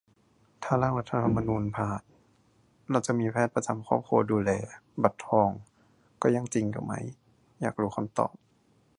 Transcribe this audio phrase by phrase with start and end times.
[0.63, 2.01] ถ้า ร่างรัฐธรรมนูญ ผ่าน
[2.91, 4.51] เราจะมีแพทย์ประจำครอบครัวดูแล
[5.03, 5.49] บัตรทอง
[6.21, 6.93] ก็ยังอยู่จริงไหม
[7.61, 8.33] อยากรู้คำตอบ